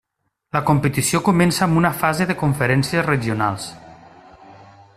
[0.55, 3.69] La competició comença amb una fase de conferències regionals.